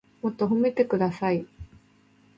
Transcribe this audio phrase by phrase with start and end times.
[0.23, 1.45] もっと褒めてください